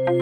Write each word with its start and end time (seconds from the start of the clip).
Xin 0.00 0.12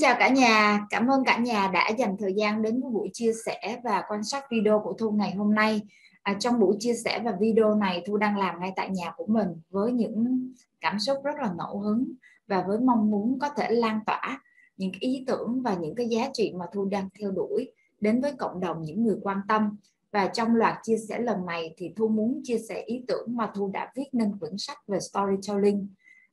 chào 0.00 0.16
cả 0.18 0.28
nhà, 0.28 0.86
cảm 0.90 1.06
ơn 1.06 1.24
cả 1.24 1.38
nhà 1.38 1.70
đã 1.72 1.88
dành 1.98 2.16
thời 2.18 2.32
gian 2.36 2.62
đến 2.62 2.80
với 2.80 2.90
buổi 2.90 3.10
chia 3.12 3.32
sẻ 3.46 3.80
và 3.84 4.02
quan 4.08 4.24
sát 4.24 4.44
video 4.50 4.80
của 4.84 4.92
Thu 4.92 5.10
ngày 5.10 5.34
hôm 5.34 5.54
nay. 5.54 5.82
À, 6.22 6.36
trong 6.40 6.60
buổi 6.60 6.76
chia 6.78 6.94
sẻ 6.94 7.20
và 7.24 7.32
video 7.40 7.74
này 7.74 8.02
Thu 8.06 8.16
đang 8.16 8.38
làm 8.38 8.60
ngay 8.60 8.72
tại 8.76 8.90
nhà 8.90 9.12
của 9.16 9.26
mình 9.26 9.48
với 9.70 9.92
những 9.92 10.50
cảm 10.80 10.98
xúc 10.98 11.16
rất 11.24 11.34
là 11.38 11.52
ngẫu 11.58 11.78
hứng 11.78 12.12
và 12.46 12.64
với 12.66 12.78
mong 12.78 13.10
muốn 13.10 13.38
có 13.38 13.48
thể 13.48 13.70
lan 13.70 14.00
tỏa 14.06 14.40
những 14.76 14.92
ý 15.00 15.24
tưởng 15.26 15.62
và 15.62 15.74
những 15.74 15.94
cái 15.94 16.08
giá 16.08 16.28
trị 16.32 16.52
mà 16.58 16.66
Thu 16.72 16.84
đang 16.84 17.08
theo 17.20 17.30
đuổi 17.30 17.72
đến 18.00 18.20
với 18.20 18.32
cộng 18.32 18.60
đồng 18.60 18.82
những 18.82 19.04
người 19.04 19.16
quan 19.22 19.40
tâm. 19.48 19.76
Và 20.16 20.26
trong 20.26 20.56
loạt 20.56 20.78
chia 20.82 20.96
sẻ 21.08 21.18
lần 21.18 21.46
này 21.46 21.74
thì 21.76 21.92
Thu 21.96 22.08
muốn 22.08 22.40
chia 22.44 22.58
sẻ 22.58 22.82
ý 22.86 23.04
tưởng 23.08 23.36
mà 23.36 23.50
Thu 23.54 23.70
đã 23.72 23.92
viết 23.96 24.04
nên 24.12 24.38
quyển 24.38 24.58
sách 24.58 24.78
về 24.86 24.98
storytelling. 25.00 25.88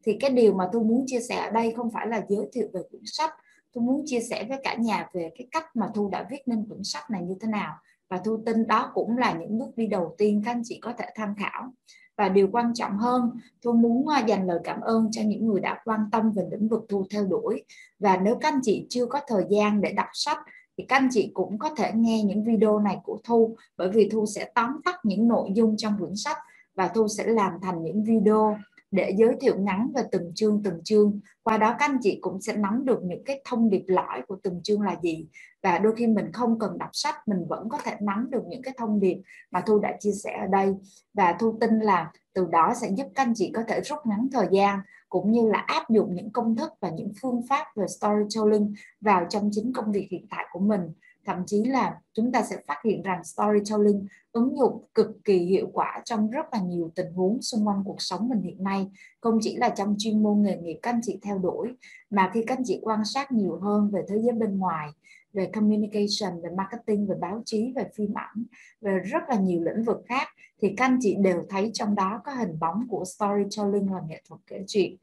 Thì 0.06 0.18
cái 0.20 0.30
điều 0.30 0.54
mà 0.54 0.70
Thu 0.74 0.84
muốn 0.84 1.04
chia 1.08 1.20
sẻ 1.20 1.36
ở 1.36 1.52
đây 1.52 1.74
không 1.78 1.92
phải 1.92 2.08
là 2.08 2.22
giới 2.30 2.50
thiệu 2.54 2.68
về 2.74 2.82
quyển 2.92 3.02
sách. 3.06 3.34
Thu 3.76 3.82
muốn 3.82 4.04
chia 4.06 4.20
sẻ 4.20 4.46
với 4.50 4.58
cả 4.64 4.76
nhà 4.76 5.10
về 5.14 5.32
cái 5.38 5.48
cách 5.52 5.76
mà 5.76 5.90
thu 5.96 6.10
đã 6.10 6.28
viết 6.32 6.42
nên 6.46 6.66
quyển 6.70 6.84
sách 6.84 7.10
này 7.12 7.22
như 7.24 7.36
thế 7.42 7.48
nào. 7.48 7.74
Và 8.10 8.18
thu 8.26 8.44
tin 8.46 8.68
đó 8.68 8.92
cũng 8.94 9.18
là 9.18 9.34
những 9.34 9.60
bước 9.60 9.78
đi 9.78 9.88
đầu 9.88 10.16
tiên 10.18 10.42
các 10.46 10.52
anh 10.52 10.62
chị 10.66 10.80
có 10.82 10.94
thể 10.98 11.06
tham 11.16 11.36
khảo. 11.38 11.74
Và 12.18 12.30
điều 12.30 12.50
quan 12.52 12.74
trọng 12.74 12.98
hơn, 12.98 13.32
thu 13.62 13.74
muốn 13.74 14.08
à, 14.08 14.20
dành 14.28 14.48
lời 14.48 14.60
cảm 14.64 14.82
ơn 14.82 15.12
cho 15.12 15.22
những 15.22 15.48
người 15.48 15.62
đã 15.62 15.82
quan 15.86 16.00
tâm 16.12 16.32
về 16.32 16.44
lĩnh 16.52 16.68
vực 16.68 16.86
thu 16.90 17.06
theo 17.10 17.26
đuổi. 17.26 17.64
Và 18.00 18.18
nếu 18.18 18.36
các 18.36 18.54
anh 18.54 18.60
chị 18.64 18.88
chưa 18.90 19.06
có 19.06 19.20
thời 19.28 19.44
gian 19.50 19.82
để 19.82 19.94
đọc 19.94 20.08
sách 20.14 20.38
thì 20.78 20.86
các 20.88 20.96
anh 20.96 21.08
chị 21.12 21.32
cũng 21.34 21.60
có 21.60 21.70
thể 21.78 21.92
nghe 21.96 22.24
những 22.24 22.44
video 22.44 22.80
này 22.80 22.98
của 23.04 23.20
thu, 23.24 23.56
bởi 23.78 23.90
vì 23.90 24.10
thu 24.10 24.26
sẽ 24.26 24.52
tóm 24.56 24.70
tắt 24.86 24.96
những 25.04 25.28
nội 25.28 25.50
dung 25.54 25.78
trong 25.78 25.94
quyển 26.00 26.16
sách 26.16 26.38
và 26.76 26.88
thu 26.88 27.08
sẽ 27.08 27.28
làm 27.28 27.54
thành 27.62 27.84
những 27.84 28.04
video 28.04 28.58
để 28.92 29.14
giới 29.18 29.36
thiệu 29.42 29.56
ngắn 29.60 29.92
về 29.96 30.02
từng 30.12 30.32
chương 30.36 30.62
từng 30.64 30.84
chương. 30.84 31.20
Qua 31.44 31.58
đó 31.58 31.76
các 31.80 31.86
anh 31.86 31.98
chị 32.02 32.18
cũng 32.22 32.42
sẽ 32.42 32.56
nắm 32.56 32.86
được 32.86 33.00
những 33.04 33.24
cái 33.24 33.42
thông 33.46 33.70
điệp 33.70 33.84
lõi 33.88 34.22
của 34.28 34.38
từng 34.44 34.60
chương 34.64 34.82
là 34.82 34.96
gì. 35.04 35.28
Và 35.64 35.78
đôi 35.78 35.96
khi 35.96 36.08
mình 36.08 36.32
không 36.32 36.60
cần 36.60 36.78
đọc 36.78 36.90
sách, 36.94 37.28
mình 37.28 37.46
vẫn 37.48 37.70
có 37.70 37.78
thể 37.84 37.96
nắm 38.02 38.28
được 38.30 38.44
những 38.48 38.62
cái 38.62 38.74
thông 38.78 39.00
điệp 39.00 39.22
mà 39.52 39.62
thu 39.62 39.80
đã 39.80 39.98
chia 40.00 40.12
sẻ 40.12 40.38
ở 40.42 40.48
đây. 40.48 40.76
Và 41.14 41.36
thu 41.40 41.58
tin 41.62 41.80
là 41.80 42.12
từ 42.34 42.48
đó 42.52 42.74
sẽ 42.82 42.90
giúp 42.98 43.08
các 43.16 43.24
anh 43.24 43.34
chị 43.36 43.52
có 43.56 43.64
thể 43.68 43.82
rút 43.82 44.00
ngắn 44.06 44.28
thời 44.34 44.48
gian 44.52 44.80
cũng 45.14 45.32
như 45.32 45.48
là 45.48 45.60
áp 45.68 45.90
dụng 45.90 46.16
những 46.16 46.32
công 46.32 46.56
thức 46.56 46.72
và 46.80 46.90
những 46.90 47.12
phương 47.22 47.42
pháp 47.50 47.66
về 47.76 47.86
storytelling 47.88 48.74
vào 49.02 49.26
trong 49.30 49.50
chính 49.52 49.74
công 49.74 49.92
việc 49.92 50.08
hiện 50.12 50.26
tại 50.30 50.46
của 50.52 50.60
mình 50.60 50.82
thậm 51.26 51.38
chí 51.46 51.64
là 51.64 52.00
chúng 52.14 52.32
ta 52.32 52.44
sẽ 52.44 52.58
phát 52.68 52.82
hiện 52.86 53.02
rằng 53.02 53.24
storytelling 53.24 54.08
ứng 54.32 54.58
dụng 54.58 54.84
cực 54.96 55.08
kỳ 55.26 55.38
hiệu 55.38 55.70
quả 55.74 56.02
trong 56.06 56.30
rất 56.30 56.46
là 56.52 56.60
nhiều 56.60 56.92
tình 56.96 57.14
huống 57.14 57.42
xung 57.42 57.68
quanh 57.68 57.84
cuộc 57.86 58.02
sống 58.02 58.30
mình 58.30 58.42
hiện 58.42 58.64
nay. 58.64 58.92
Không 59.22 59.40
chỉ 59.42 59.56
là 59.56 59.70
trong 59.70 59.96
chuyên 59.98 60.24
môn 60.24 60.42
nghề 60.42 60.58
nghiệp, 60.58 60.80
các 60.82 60.92
anh 60.92 61.02
chị 61.04 61.20
theo 61.22 61.38
đuổi, 61.38 61.74
mà 62.10 62.32
khi 62.34 62.44
các 62.48 62.58
anh 62.58 62.64
chị 62.66 62.80
quan 62.82 63.06
sát 63.06 63.32
nhiều 63.32 63.60
hơn 63.60 63.90
về 63.90 64.02
thế 64.08 64.20
giới 64.22 64.32
bên 64.32 64.58
ngoài, 64.58 64.90
về 65.34 65.50
communication, 65.54 66.42
về 66.44 66.50
marketing, 66.58 67.08
về 67.08 67.16
báo 67.16 67.42
chí, 67.46 67.74
về 67.76 67.90
phim 67.96 68.14
ảnh, 68.14 68.44
về 68.82 69.00
rất 69.00 69.24
là 69.30 69.36
nhiều 69.36 69.62
lĩnh 69.64 69.84
vực 69.84 69.98
khác, 70.06 70.28
thì 70.62 70.74
các 70.78 70.86
anh 70.86 70.98
chị 71.02 71.16
đều 71.16 71.44
thấy 71.50 71.72
trong 71.74 71.96
đó 71.96 72.22
có 72.24 72.32
hình 72.32 72.60
bóng 72.60 72.88
của 72.90 73.06
storytelling 73.06 73.94
là 73.94 74.02
nghệ 74.08 74.22
thuật 74.30 74.42
kể 74.48 74.64
chuyện. 74.68 74.96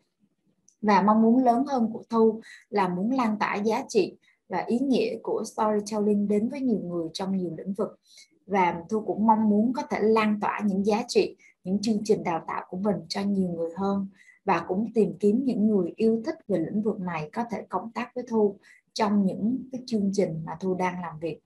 Và 0.83 1.03
mong 1.03 1.23
muốn 1.23 1.45
lớn 1.45 1.65
hơn 1.67 1.91
của 1.93 2.03
thu 2.11 2.41
là 2.71 2.89
muốn 2.89 3.11
lan 3.11 3.37
tỏa 3.39 3.55
giá 3.55 3.85
trị 3.89 4.17
và 4.51 4.65
ý 4.67 4.79
nghĩa 4.79 5.19
của 5.23 5.45
storytelling 5.45 6.29
đến 6.29 6.49
với 6.49 6.61
nhiều 6.61 6.81
người 6.85 7.09
trong 7.13 7.37
nhiều 7.37 7.55
lĩnh 7.59 7.73
vực. 7.73 7.99
Và 8.47 8.83
thu 8.89 9.01
cũng 9.01 9.27
mong 9.27 9.49
muốn 9.51 9.73
có 9.73 9.83
thể 9.91 9.99
lan 10.01 10.41
tỏa 10.41 10.61
những 10.67 10.87
giá 10.87 11.03
trị, 11.09 11.37
những 11.65 11.79
chương 11.81 12.01
trình 12.05 12.25
đào 12.25 12.45
tạo 12.47 12.65
của 12.69 12.77
mình 12.77 12.97
cho 13.09 13.21
nhiều 13.23 13.49
người 13.49 13.71
hơn 13.77 14.07
và 14.45 14.65
cũng 14.69 14.93
tìm 14.95 15.15
kiếm 15.21 15.45
những 15.45 15.69
người 15.69 15.93
yêu 15.97 16.23
thích 16.27 16.35
về 16.49 16.59
lĩnh 16.59 16.83
vực 16.83 17.01
này 17.01 17.31
có 17.33 17.45
thể 17.51 17.63
cộng 17.69 17.91
tác 17.93 18.15
với 18.15 18.25
thu 18.29 18.59
trong 18.93 19.27
những 19.27 19.59
cái 19.73 19.81
chương 19.87 20.11
trình 20.13 20.43
mà 20.45 20.53
thu 20.61 20.75
đang 20.75 21.01
làm 21.03 21.19
việc. 21.21 21.41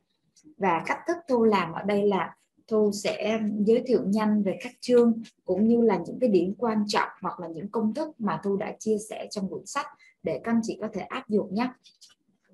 Và 0.57 0.83
cách 0.87 0.99
thức 1.07 1.17
thu 1.29 1.45
làm 1.45 1.73
ở 1.73 1.83
đây 1.83 2.07
là 2.07 2.37
thu 2.69 2.91
sẽ 2.93 3.41
giới 3.59 3.83
thiệu 3.87 4.01
nhanh 4.07 4.43
về 4.43 4.59
các 4.63 4.73
chương 4.81 5.23
cũng 5.45 5.69
như 5.69 5.81
là 5.81 6.01
những 6.07 6.19
cái 6.21 6.31
điểm 6.31 6.55
quan 6.59 6.85
trọng 6.89 7.09
hoặc 7.21 7.41
là 7.41 7.49
những 7.49 7.69
công 7.69 7.95
thức 7.95 8.09
mà 8.19 8.41
thu 8.45 8.57
đã 8.57 8.73
chia 8.79 8.97
sẻ 9.11 9.27
trong 9.31 9.49
cuốn 9.49 9.67
sách 9.67 9.87
để 10.23 10.41
các 10.45 10.53
anh 10.53 10.61
chị 10.63 10.79
có 10.81 10.89
thể 10.93 11.01
áp 11.01 11.29
dụng 11.29 11.55
nhé 11.55 11.71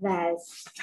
và 0.00 0.32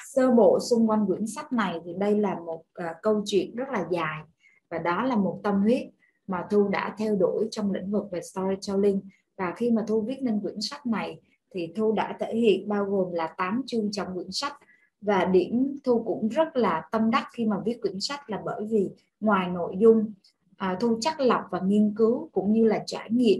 sơ 0.06 0.32
bộ 0.32 0.60
xung 0.60 0.90
quanh 0.90 1.06
quyển 1.08 1.28
sách 1.28 1.54
này 1.54 1.80
thì 1.86 1.94
đây 1.98 2.20
là 2.20 2.40
một 2.40 2.60
uh, 2.60 2.86
câu 3.02 3.24
chuyện 3.26 3.56
rất 3.56 3.70
là 3.70 3.86
dài. 3.92 4.22
Và 4.70 4.78
đó 4.78 5.04
là 5.04 5.16
một 5.16 5.40
tâm 5.44 5.62
huyết 5.62 5.88
mà 6.28 6.48
thu 6.50 6.68
đã 6.68 6.96
theo 6.98 7.16
đuổi 7.16 7.48
trong 7.52 7.72
lĩnh 7.72 7.92
vực 7.92 8.04
về 8.12 8.22
storytelling. 8.22 9.02
Và 9.38 9.54
khi 9.56 9.72
mà 9.72 9.84
thu 9.88 10.02
viết 10.02 10.18
nên 10.22 10.40
quyển 10.42 10.62
sách 10.62 10.86
này 10.86 11.20
thì 11.52 11.74
thu 11.76 11.92
đã 11.92 12.18
thể 12.20 12.36
hiện 12.36 12.70
bao 12.70 12.86
gồm 12.86 13.12
là 13.12 13.28
8 13.28 13.62
chương 13.66 13.92
trong 13.92 14.08
quyển 14.16 14.32
sách. 14.32 14.54
Và 15.02 15.26
điểm 15.26 15.80
thu 15.84 16.04
cũng 16.04 16.28
rất 16.28 16.56
là 16.56 16.84
tâm 16.92 17.12
đắc 17.12 17.28
khi 17.34 17.46
mà 17.46 17.58
viết 17.66 17.82
quyển 17.82 18.00
sách 18.00 18.30
là 18.30 18.42
bởi 18.46 18.66
vì 18.70 18.90
ngoài 19.20 19.50
nội 19.50 19.76
dung 19.80 20.14
à, 20.58 20.78
thu 20.80 20.98
chắc 21.02 21.20
lọc 21.20 21.42
và 21.52 21.60
nghiên 21.60 21.94
cứu 21.98 22.30
cũng 22.32 22.54
như 22.54 22.66
là 22.66 22.84
trải 22.86 23.10
nghiệm 23.12 23.40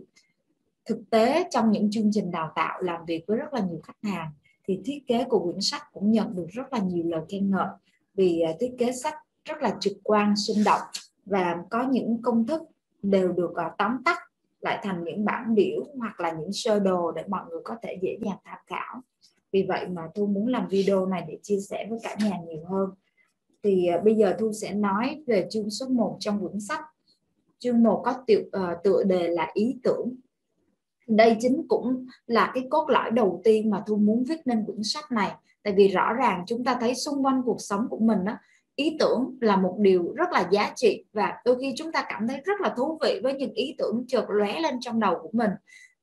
thực 0.86 1.10
tế 1.10 1.48
trong 1.52 1.72
những 1.72 1.92
chương 1.92 2.10
trình 2.12 2.32
đào 2.32 2.52
tạo 2.56 2.82
làm 2.82 3.06
việc 3.06 3.24
với 3.28 3.38
rất 3.38 3.54
là 3.54 3.60
nhiều 3.60 3.80
khách 3.84 4.10
hàng 4.10 4.32
thì 4.68 4.80
thiết 4.86 5.00
kế 5.08 5.24
của 5.30 5.40
quyển 5.40 5.62
sách 5.62 5.82
cũng 5.94 6.12
nhận 6.12 6.36
được 6.36 6.48
rất 6.50 6.74
là 6.74 6.80
nhiều 6.80 7.04
lời 7.08 7.22
khen 7.30 7.52
ngợi 7.52 7.68
vì 8.14 8.42
à, 8.42 8.52
thiết 8.60 8.76
kế 8.78 8.92
sách 8.92 9.16
rất 9.46 9.62
là 9.62 9.78
trực 9.80 9.94
quan 10.04 10.34
sinh 10.48 10.64
động 10.66 10.82
và 11.26 11.58
có 11.70 11.88
những 11.92 12.22
công 12.22 12.48
thức 12.48 12.62
đều 13.02 13.32
được 13.32 13.56
à, 13.56 13.72
tóm 13.78 13.92
tắt 14.06 14.18
lại 14.62 14.80
thành 14.84 15.04
những 15.04 15.26
bản 15.26 15.56
biểu 15.56 15.84
hoặc 15.98 16.20
là 16.20 16.32
những 16.32 16.54
sơ 16.54 16.80
đồ 16.80 17.12
để 17.12 17.24
mọi 17.28 17.46
người 17.50 17.60
có 17.64 17.76
thể 17.84 17.98
dễ 18.02 18.18
dàng 18.26 18.38
tham 18.46 18.58
khảo. 18.68 19.02
Vì 19.52 19.66
vậy 19.68 19.88
mà 19.88 20.02
thu 20.16 20.28
muốn 20.28 20.48
làm 20.48 20.68
video 20.68 21.06
này 21.06 21.24
để 21.28 21.38
chia 21.44 21.60
sẻ 21.60 21.88
với 21.90 22.00
cả 22.04 22.16
nhà 22.20 22.38
nhiều 22.48 22.66
hơn. 22.66 22.90
Thì 23.64 23.88
à, 23.88 24.02
bây 24.04 24.16
giờ 24.16 24.36
thu 24.40 24.54
sẽ 24.54 24.74
nói 24.74 25.24
về 25.28 25.48
chương 25.50 25.70
số 25.70 25.88
1 25.88 26.18
trong 26.20 26.40
quyển 26.40 26.60
sách. 26.60 26.82
Chương 27.60 27.84
1 27.84 28.02
có 28.06 28.14
tiểu, 28.28 28.42
uh, 28.42 28.84
tựa 28.84 29.04
đề 29.04 29.28
là 29.28 29.52
ý 29.54 29.80
tưởng 29.84 30.16
đây 31.08 31.38
chính 31.40 31.66
cũng 31.68 32.06
là 32.28 32.52
cái 32.54 32.68
cốt 32.70 32.90
lõi 32.90 33.12
đầu 33.12 33.42
tiên 33.44 33.70
mà 33.70 33.84
thu 33.88 33.96
muốn 33.96 34.24
viết 34.24 34.42
nên 34.46 34.66
quyển 34.66 34.84
sách 34.84 35.12
này. 35.12 35.32
Tại 35.64 35.74
vì 35.78 35.88
rõ 35.88 36.14
ràng 36.14 36.44
chúng 36.48 36.64
ta 36.64 36.78
thấy 36.80 36.96
xung 36.96 37.26
quanh 37.26 37.42
cuộc 37.46 37.58
sống 37.60 37.88
của 37.90 38.00
mình 38.00 38.26
đó, 38.26 38.34
ý 38.76 38.98
tưởng 39.00 39.38
là 39.42 39.56
một 39.56 39.76
điều 39.80 40.14
rất 40.16 40.32
là 40.32 40.48
giá 40.52 40.72
trị 40.76 41.06
và 41.14 41.34
đôi 41.46 41.58
khi 41.60 41.74
chúng 41.78 41.92
ta 41.92 42.06
cảm 42.10 42.28
thấy 42.28 42.38
rất 42.46 42.62
là 42.62 42.74
thú 42.78 43.00
vị 43.02 43.20
với 43.24 43.34
những 43.34 43.54
ý 43.54 43.76
tưởng 43.78 44.06
chợt 44.08 44.26
lóe 44.30 44.60
lên 44.60 44.80
trong 44.80 45.00
đầu 45.00 45.16
của 45.22 45.30
mình. 45.34 45.52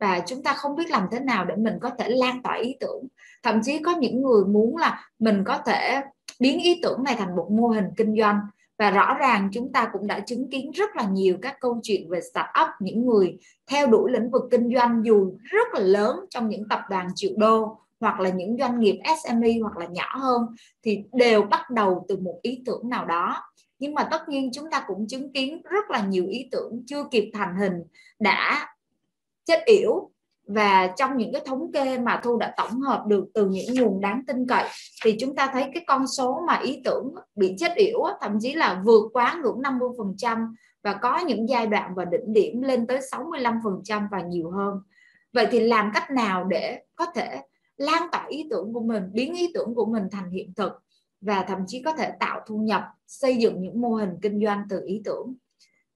Và 0.01 0.21
chúng 0.27 0.43
ta 0.43 0.53
không 0.53 0.77
biết 0.77 0.91
làm 0.91 1.09
thế 1.13 1.21
nào 1.21 1.45
để 1.45 1.57
mình 1.57 1.75
có 1.81 1.91
thể 1.99 2.09
lan 2.09 2.43
tỏa 2.43 2.55
ý 2.55 2.77
tưởng. 2.81 3.05
Thậm 3.43 3.61
chí 3.63 3.79
có 3.79 3.97
những 3.97 4.23
người 4.23 4.45
muốn 4.45 4.77
là 4.77 5.09
mình 5.19 5.45
có 5.47 5.59
thể 5.59 6.01
biến 6.41 6.61
ý 6.61 6.81
tưởng 6.83 7.03
này 7.05 7.15
thành 7.19 7.37
một 7.37 7.49
mô 7.51 7.69
hình 7.69 7.87
kinh 7.97 8.17
doanh 8.19 8.41
và 8.79 8.91
rõ 8.91 9.17
ràng 9.21 9.49
chúng 9.53 9.73
ta 9.73 9.89
cũng 9.93 10.07
đã 10.07 10.21
chứng 10.21 10.51
kiến 10.51 10.71
rất 10.71 10.97
là 10.97 11.05
nhiều 11.05 11.37
các 11.43 11.57
câu 11.61 11.81
chuyện 11.83 12.09
về 12.11 12.21
startup, 12.21 12.69
những 12.81 13.07
người 13.07 13.37
theo 13.67 13.87
đuổi 13.87 14.13
lĩnh 14.13 14.31
vực 14.31 14.43
kinh 14.51 14.75
doanh 14.75 15.03
dù 15.05 15.39
rất 15.43 15.69
là 15.75 15.81
lớn 15.81 16.17
trong 16.31 16.49
những 16.49 16.69
tập 16.69 16.81
đoàn 16.91 17.09
triệu 17.15 17.33
đô 17.37 17.79
hoặc 18.01 18.21
là 18.21 18.31
những 18.31 18.57
doanh 18.59 18.81
nghiệp 18.81 18.99
SME 19.23 19.51
hoặc 19.63 19.77
là 19.77 19.87
nhỏ 19.87 20.17
hơn, 20.19 20.47
thì 20.83 21.03
đều 21.13 21.43
bắt 21.43 21.71
đầu 21.71 22.05
từ 22.09 22.17
một 22.17 22.39
ý 22.43 22.63
tưởng 22.67 22.89
nào 22.89 23.05
đó. 23.05 23.43
Nhưng 23.79 23.95
mà 23.95 24.09
tất 24.11 24.29
nhiên 24.29 24.51
chúng 24.53 24.71
ta 24.71 24.85
cũng 24.87 25.07
chứng 25.09 25.33
kiến 25.33 25.63
rất 25.65 25.91
là 25.91 26.07
nhiều 26.07 26.27
ý 26.27 26.49
tưởng 26.51 26.83
chưa 26.87 27.05
kịp 27.11 27.31
thành 27.35 27.57
hình, 27.57 27.83
đã 28.19 28.69
chết 29.45 29.65
yểu 29.67 30.11
và 30.47 30.87
trong 30.97 31.17
những 31.17 31.33
cái 31.33 31.43
thống 31.47 31.73
kê 31.73 31.99
mà 31.99 32.21
thu 32.25 32.37
đã 32.37 32.55
tổng 32.57 32.81
hợp 32.81 33.05
được 33.07 33.25
từ 33.35 33.49
những 33.49 33.75
nguồn 33.75 34.01
đáng 34.01 34.23
tin 34.27 34.47
cậy, 34.47 34.65
thì 35.05 35.17
chúng 35.21 35.35
ta 35.35 35.51
thấy 35.53 35.65
cái 35.75 35.85
con 35.87 36.07
số 36.07 36.41
mà 36.47 36.57
ý 36.57 36.81
tưởng 36.85 37.15
bị 37.35 37.55
chết 37.59 37.75
yểu 37.77 38.03
thậm 38.21 38.39
chí 38.41 38.55
là 38.55 38.83
vượt 38.85 39.11
quá 39.13 39.41
ngưỡng 39.43 39.63
50 39.63 39.89
phần 39.99 40.15
trăm 40.19 40.55
và 40.83 40.93
có 40.95 41.19
những 41.19 41.49
giai 41.49 41.67
đoạn 41.67 41.95
và 41.95 42.05
đỉnh 42.05 42.33
điểm 42.33 42.63
lên 42.63 42.87
tới 42.87 43.01
65 43.11 43.61
phần 43.65 43.81
trăm 43.85 44.09
và 44.11 44.21
nhiều 44.21 44.51
hơn. 44.51 44.81
Vậy 45.33 45.47
thì 45.51 45.61
làm 45.61 45.91
cách 45.95 46.11
nào 46.11 46.45
để 46.45 46.83
có 46.97 47.07
thể 47.15 47.41
lan 47.77 48.03
tỏa 48.13 48.27
ý 48.29 48.47
tưởng 48.51 48.73
của 48.73 48.81
mình, 48.81 49.03
biến 49.13 49.35
ý 49.35 49.51
tưởng 49.55 49.75
của 49.75 49.87
mình 49.87 50.03
thành 50.11 50.31
hiện 50.31 50.55
thực 50.55 50.73
và 51.21 51.45
thậm 51.49 51.59
chí 51.67 51.83
có 51.83 51.93
thể 51.93 52.13
tạo 52.21 52.41
thu 52.47 52.59
nhập, 52.59 52.83
xây 53.07 53.37
dựng 53.37 53.63
những 53.63 53.81
mô 53.81 53.95
hình 53.95 54.11
kinh 54.23 54.45
doanh 54.45 54.63
từ 54.71 54.83
ý 54.87 55.03
tưởng? 55.05 55.35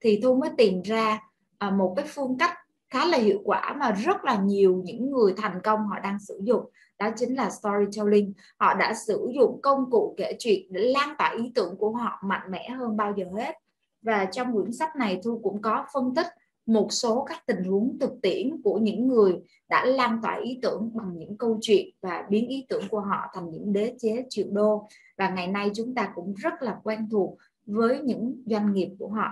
Thì 0.00 0.20
thu 0.22 0.34
mới 0.34 0.50
tìm 0.58 0.82
ra 0.82 1.20
à, 1.58 1.70
một 1.70 1.94
cái 1.96 2.06
phương 2.08 2.38
cách 2.38 2.54
khá 2.90 3.06
là 3.06 3.18
hiệu 3.18 3.40
quả 3.44 3.76
mà 3.80 3.90
rất 3.90 4.24
là 4.24 4.36
nhiều 4.36 4.82
những 4.84 5.10
người 5.10 5.34
thành 5.36 5.60
công 5.64 5.86
họ 5.86 5.98
đang 5.98 6.18
sử 6.18 6.40
dụng. 6.42 6.70
Đó 6.98 7.10
chính 7.16 7.34
là 7.34 7.50
storytelling. 7.50 8.32
Họ 8.58 8.74
đã 8.74 8.94
sử 8.94 9.30
dụng 9.34 9.60
công 9.62 9.90
cụ 9.90 10.14
kể 10.16 10.36
chuyện 10.38 10.66
để 10.70 10.80
lan 10.80 11.14
tỏa 11.18 11.34
ý 11.38 11.52
tưởng 11.54 11.76
của 11.78 11.92
họ 11.92 12.18
mạnh 12.24 12.50
mẽ 12.50 12.68
hơn 12.68 12.96
bao 12.96 13.14
giờ 13.16 13.24
hết. 13.36 13.54
Và 14.02 14.24
trong 14.24 14.54
quyển 14.54 14.72
sách 14.72 14.96
này, 14.96 15.20
thu 15.24 15.40
cũng 15.42 15.62
có 15.62 15.86
phân 15.92 16.14
tích 16.14 16.26
một 16.66 16.92
số 16.92 17.24
các 17.28 17.46
tình 17.46 17.64
huống 17.64 17.98
thực 18.00 18.12
tiễn 18.22 18.62
của 18.64 18.78
những 18.78 19.08
người 19.08 19.36
đã 19.68 19.84
lan 19.84 20.18
tỏa 20.22 20.40
ý 20.44 20.58
tưởng 20.62 20.90
bằng 20.94 21.18
những 21.18 21.36
câu 21.36 21.58
chuyện 21.60 21.86
và 22.00 22.24
biến 22.28 22.48
ý 22.48 22.66
tưởng 22.68 22.88
của 22.90 23.00
họ 23.00 23.26
thành 23.34 23.50
những 23.50 23.72
đế 23.72 23.94
chế 23.98 24.24
triệu 24.28 24.46
đô. 24.50 24.88
Và 25.18 25.28
ngày 25.28 25.46
nay 25.46 25.70
chúng 25.74 25.94
ta 25.94 26.12
cũng 26.14 26.34
rất 26.34 26.62
là 26.62 26.80
quen 26.84 27.08
thuộc 27.10 27.38
với 27.66 28.00
những 28.00 28.42
doanh 28.46 28.72
nghiệp 28.72 28.88
của 28.98 29.08
họ 29.08 29.28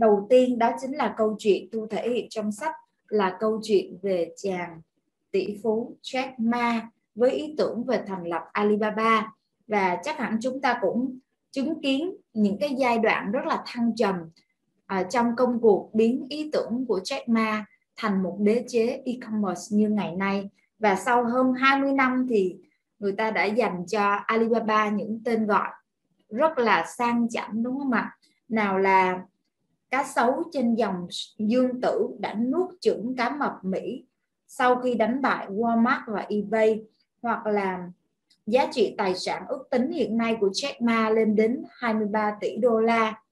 đầu 0.00 0.26
tiên 0.30 0.58
đó 0.58 0.72
chính 0.80 0.96
là 0.96 1.14
câu 1.16 1.36
chuyện 1.38 1.68
thu 1.72 1.86
thể 1.86 2.08
hiện 2.08 2.26
trong 2.30 2.52
sách 2.52 2.74
là 3.08 3.36
câu 3.40 3.60
chuyện 3.62 3.98
về 4.02 4.32
chàng 4.36 4.80
tỷ 5.30 5.58
phú 5.62 5.96
Jack 6.02 6.32
Ma 6.38 6.88
với 7.14 7.30
ý 7.30 7.54
tưởng 7.58 7.84
về 7.84 8.02
thành 8.06 8.26
lập 8.26 8.42
Alibaba 8.52 9.32
và 9.66 9.98
chắc 10.02 10.18
hẳn 10.18 10.38
chúng 10.42 10.60
ta 10.60 10.78
cũng 10.82 11.18
chứng 11.50 11.80
kiến 11.80 12.16
những 12.32 12.58
cái 12.60 12.74
giai 12.78 12.98
đoạn 12.98 13.32
rất 13.32 13.46
là 13.46 13.62
thăng 13.66 13.96
trầm 13.96 14.14
à, 14.86 15.02
trong 15.02 15.36
công 15.36 15.60
cuộc 15.60 15.90
biến 15.94 16.26
ý 16.28 16.50
tưởng 16.52 16.84
của 16.88 17.00
Jack 17.04 17.22
Ma 17.26 17.64
thành 17.96 18.22
một 18.22 18.36
đế 18.40 18.64
chế 18.68 19.02
e-commerce 19.04 19.76
như 19.76 19.88
ngày 19.88 20.16
nay 20.16 20.50
và 20.78 20.96
sau 20.96 21.24
hơn 21.24 21.54
20 21.54 21.92
năm 21.92 22.26
thì 22.30 22.56
người 22.98 23.12
ta 23.12 23.30
đã 23.30 23.44
dành 23.44 23.84
cho 23.86 24.10
Alibaba 24.26 24.88
những 24.88 25.20
tên 25.24 25.46
gọi 25.46 25.68
rất 26.28 26.58
là 26.58 26.86
sang 26.98 27.28
chảnh 27.28 27.62
đúng 27.62 27.78
không 27.78 27.92
ạ? 27.92 28.16
Nào 28.48 28.78
là 28.78 29.20
cá 29.90 30.04
sấu 30.04 30.42
trên 30.52 30.74
dòng 30.74 31.06
dương 31.38 31.80
tử 31.80 32.08
đã 32.18 32.34
nuốt 32.34 32.70
chửng 32.80 33.14
cá 33.16 33.30
mập 33.30 33.52
Mỹ 33.62 34.04
sau 34.48 34.76
khi 34.76 34.94
đánh 34.94 35.22
bại 35.22 35.46
Walmart 35.46 36.00
và 36.06 36.26
eBay 36.28 36.82
hoặc 37.22 37.46
là 37.46 37.90
giá 38.46 38.66
trị 38.72 38.94
tài 38.98 39.14
sản 39.14 39.42
ước 39.48 39.68
tính 39.70 39.90
hiện 39.90 40.16
nay 40.16 40.36
của 40.40 40.48
Jack 40.48 40.74
Ma 40.80 41.10
lên 41.10 41.36
đến 41.36 41.64
23 41.70 42.36
tỷ 42.40 42.56
đô 42.56 42.80
la. 42.80 43.22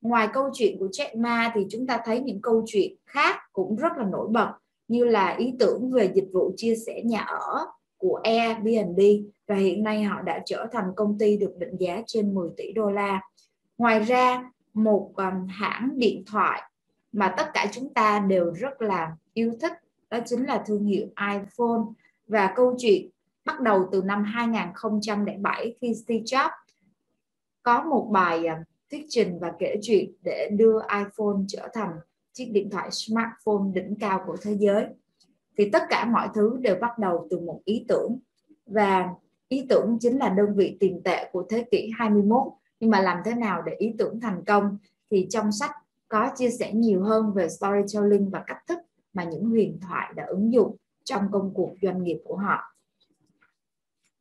Ngoài 0.00 0.28
câu 0.32 0.50
chuyện 0.54 0.78
của 0.78 0.86
Jack 0.86 1.20
Ma 1.20 1.52
thì 1.54 1.66
chúng 1.70 1.86
ta 1.86 2.00
thấy 2.04 2.20
những 2.20 2.40
câu 2.40 2.64
chuyện 2.66 2.92
khác 3.06 3.36
cũng 3.52 3.76
rất 3.76 3.92
là 3.96 4.04
nổi 4.04 4.28
bật 4.28 4.52
như 4.88 5.04
là 5.04 5.36
ý 5.38 5.54
tưởng 5.58 5.90
về 5.92 6.12
dịch 6.14 6.28
vụ 6.32 6.52
chia 6.56 6.76
sẻ 6.86 7.02
nhà 7.04 7.20
ở 7.20 7.66
của 7.96 8.20
Airbnb 8.24 9.00
và 9.46 9.54
hiện 9.54 9.82
nay 9.82 10.02
họ 10.02 10.22
đã 10.22 10.42
trở 10.46 10.66
thành 10.72 10.92
công 10.96 11.18
ty 11.18 11.36
được 11.36 11.54
định 11.58 11.76
giá 11.78 12.02
trên 12.06 12.34
10 12.34 12.50
tỷ 12.56 12.72
đô 12.72 12.90
la. 12.90 13.20
Ngoài 13.78 14.00
ra, 14.00 14.50
một 14.84 15.12
um, 15.16 15.46
hãng 15.48 15.90
điện 15.96 16.22
thoại 16.26 16.62
mà 17.12 17.34
tất 17.36 17.46
cả 17.54 17.66
chúng 17.72 17.94
ta 17.94 18.24
đều 18.28 18.52
rất 18.52 18.82
là 18.82 19.16
yêu 19.32 19.52
thích 19.60 19.72
đó 20.10 20.18
chính 20.26 20.46
là 20.46 20.62
thương 20.66 20.84
hiệu 20.84 21.06
iPhone. 21.32 21.82
Và 22.26 22.52
câu 22.56 22.74
chuyện 22.78 23.08
bắt 23.44 23.60
đầu 23.60 23.88
từ 23.92 24.02
năm 24.02 24.24
2007 24.24 25.74
khi 25.80 25.94
Steve 25.94 26.24
Jobs 26.24 26.50
có 27.62 27.82
một 27.82 28.08
bài 28.12 28.46
um, 28.46 28.58
thuyết 28.90 29.06
trình 29.08 29.38
và 29.38 29.52
kể 29.58 29.76
chuyện 29.82 30.12
để 30.22 30.50
đưa 30.52 30.78
iPhone 30.80 31.36
trở 31.48 31.68
thành 31.74 31.90
chiếc 32.32 32.50
điện 32.52 32.70
thoại 32.70 32.90
smartphone 32.90 33.72
đỉnh 33.74 33.94
cao 34.00 34.24
của 34.26 34.36
thế 34.42 34.56
giới. 34.60 34.86
Thì 35.58 35.70
tất 35.70 35.82
cả 35.88 36.04
mọi 36.04 36.28
thứ 36.34 36.56
đều 36.60 36.76
bắt 36.80 36.98
đầu 36.98 37.26
từ 37.30 37.40
một 37.40 37.60
ý 37.64 37.84
tưởng. 37.88 38.18
Và 38.66 39.08
ý 39.48 39.66
tưởng 39.68 39.98
chính 40.00 40.18
là 40.18 40.28
đơn 40.28 40.54
vị 40.56 40.76
tiền 40.80 41.00
tệ 41.04 41.28
của 41.32 41.46
thế 41.50 41.64
kỷ 41.70 41.90
21 41.98 42.42
nhưng 42.80 42.90
mà 42.90 43.00
làm 43.00 43.18
thế 43.24 43.34
nào 43.34 43.62
để 43.62 43.72
ý 43.78 43.94
tưởng 43.98 44.20
thành 44.20 44.44
công 44.44 44.78
thì 45.10 45.26
trong 45.30 45.52
sách 45.52 45.70
có 46.08 46.30
chia 46.36 46.50
sẻ 46.50 46.72
nhiều 46.72 47.02
hơn 47.02 47.32
về 47.32 47.48
storytelling 47.48 48.30
và 48.30 48.44
cách 48.46 48.66
thức 48.68 48.78
mà 49.12 49.24
những 49.24 49.44
huyền 49.44 49.78
thoại 49.88 50.12
đã 50.16 50.24
ứng 50.24 50.52
dụng 50.52 50.76
trong 51.04 51.28
công 51.32 51.54
cuộc 51.54 51.74
doanh 51.82 52.02
nghiệp 52.02 52.20
của 52.24 52.36
họ. 52.36 52.74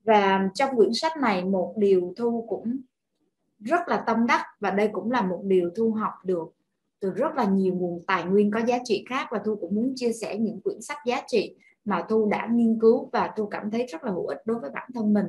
Và 0.03 0.49
trong 0.53 0.75
quyển 0.75 0.93
sách 0.93 1.17
này, 1.17 1.45
một 1.45 1.73
điều 1.77 2.13
thu 2.17 2.45
cũng 2.49 2.81
rất 3.59 3.87
là 3.87 4.03
tâm 4.07 4.27
đắc, 4.27 4.45
và 4.59 4.71
đây 4.71 4.89
cũng 4.91 5.11
là 5.11 5.21
một 5.21 5.41
điều 5.43 5.69
thu 5.75 5.91
học 5.91 6.13
được 6.23 6.53
từ 6.99 7.11
rất 7.11 7.35
là 7.35 7.45
nhiều 7.45 7.73
nguồn 7.73 8.03
tài 8.07 8.25
nguyên 8.25 8.51
có 8.51 8.59
giá 8.59 8.77
trị 8.83 9.05
khác, 9.09 9.27
và 9.31 9.41
thu 9.45 9.55
cũng 9.55 9.75
muốn 9.75 9.93
chia 9.95 10.11
sẻ 10.13 10.37
những 10.37 10.61
quyển 10.61 10.81
sách 10.81 10.97
giá 11.05 11.21
trị 11.27 11.55
mà 11.85 12.05
thu 12.09 12.29
đã 12.29 12.47
nghiên 12.51 12.79
cứu, 12.79 13.09
và 13.13 13.33
thu 13.37 13.45
cảm 13.45 13.71
thấy 13.71 13.85
rất 13.85 14.03
là 14.03 14.11
hữu 14.11 14.25
ích 14.27 14.41
đối 14.45 14.59
với 14.59 14.69
bản 14.69 14.89
thân 14.93 15.13
mình 15.13 15.25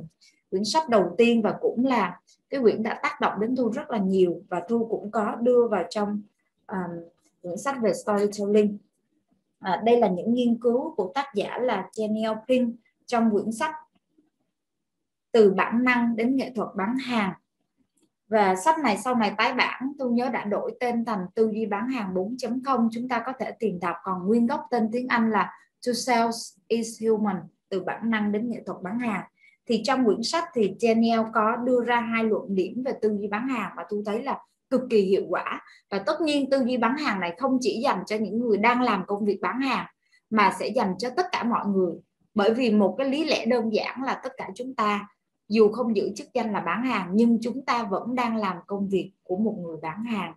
quyển 0.50 0.64
sách 0.64 0.88
đầu 0.88 1.14
tiên 1.18 1.42
và 1.42 1.54
cũng 1.60 1.86
là 1.86 2.20
cái 2.50 2.60
quyển 2.60 2.82
đã 2.82 3.00
tác 3.02 3.20
động 3.20 3.40
đến 3.40 3.56
thu 3.56 3.70
rất 3.70 3.90
là 3.90 3.98
nhiều 3.98 4.42
và 4.48 4.62
thu 4.68 4.86
cũng 4.90 5.10
có 5.10 5.36
đưa 5.40 5.68
vào 5.68 5.84
trong 5.90 6.22
um, 6.66 7.08
quyển 7.42 7.56
sách 7.56 7.76
về 7.82 7.92
storytelling. 7.94 8.78
À, 9.60 9.82
đây 9.84 10.00
là 10.00 10.08
những 10.08 10.34
nghiên 10.34 10.58
cứu 10.60 10.94
của 10.96 11.12
tác 11.14 11.26
giả 11.34 11.58
là 11.58 11.88
Daniel 11.92 12.32
Pink 12.48 12.74
trong 13.06 13.30
quyển 13.30 13.52
sách 13.52 13.74
từ 15.32 15.50
bản 15.50 15.84
năng 15.84 16.16
đến 16.16 16.36
nghệ 16.36 16.52
thuật 16.54 16.68
bán 16.74 16.96
hàng. 16.98 17.32
Và 18.28 18.56
sách 18.56 18.78
này 18.78 18.98
sau 18.98 19.14
này 19.14 19.34
tái 19.38 19.54
bản 19.54 19.92
tôi 19.98 20.12
nhớ 20.12 20.28
đã 20.28 20.44
đổi 20.44 20.76
tên 20.80 21.04
thành 21.04 21.26
tư 21.34 21.50
duy 21.52 21.66
bán 21.66 21.88
hàng 21.88 22.14
4.0 22.14 22.88
chúng 22.92 23.08
ta 23.08 23.22
có 23.26 23.32
thể 23.38 23.50
tìm 23.58 23.80
đọc 23.80 23.96
còn 24.02 24.26
nguyên 24.26 24.46
gốc 24.46 24.66
tên 24.70 24.88
tiếng 24.92 25.08
Anh 25.08 25.30
là 25.30 25.52
To 25.86 25.92
Sales 25.92 26.56
is 26.68 27.02
Human 27.02 27.36
từ 27.68 27.80
bản 27.80 28.10
năng 28.10 28.32
đến 28.32 28.50
nghệ 28.50 28.62
thuật 28.66 28.82
bán 28.82 28.98
hàng 28.98 29.24
thì 29.68 29.82
trong 29.84 30.04
quyển 30.04 30.22
sách 30.22 30.44
thì 30.54 30.74
Daniel 30.80 31.20
có 31.34 31.56
đưa 31.56 31.84
ra 31.84 32.00
hai 32.00 32.24
luận 32.24 32.42
điểm 32.48 32.82
về 32.84 32.92
tư 33.02 33.16
duy 33.20 33.26
bán 33.26 33.48
hàng 33.48 33.72
mà 33.76 33.82
tôi 33.88 34.02
thấy 34.06 34.22
là 34.22 34.38
cực 34.70 34.80
kỳ 34.90 35.02
hiệu 35.02 35.22
quả. 35.28 35.60
Và 35.90 35.98
tất 35.98 36.20
nhiên 36.20 36.50
tư 36.50 36.64
duy 36.66 36.76
bán 36.76 36.96
hàng 36.96 37.20
này 37.20 37.34
không 37.38 37.58
chỉ 37.60 37.80
dành 37.84 38.02
cho 38.06 38.16
những 38.16 38.38
người 38.40 38.56
đang 38.56 38.82
làm 38.82 39.04
công 39.06 39.24
việc 39.24 39.38
bán 39.40 39.60
hàng, 39.60 39.86
mà 40.30 40.52
sẽ 40.60 40.68
dành 40.68 40.94
cho 40.98 41.10
tất 41.16 41.26
cả 41.32 41.42
mọi 41.42 41.66
người. 41.66 41.92
Bởi 42.34 42.54
vì 42.54 42.70
một 42.70 42.94
cái 42.98 43.08
lý 43.08 43.24
lẽ 43.24 43.46
đơn 43.46 43.74
giản 43.74 44.02
là 44.02 44.20
tất 44.22 44.32
cả 44.36 44.48
chúng 44.54 44.74
ta, 44.74 45.08
dù 45.48 45.72
không 45.72 45.96
giữ 45.96 46.10
chức 46.16 46.26
danh 46.34 46.52
là 46.52 46.60
bán 46.60 46.84
hàng, 46.84 47.10
nhưng 47.12 47.38
chúng 47.42 47.64
ta 47.64 47.82
vẫn 47.82 48.14
đang 48.14 48.36
làm 48.36 48.56
công 48.66 48.88
việc 48.88 49.12
của 49.22 49.36
một 49.36 49.56
người 49.60 49.76
bán 49.82 50.04
hàng. 50.04 50.34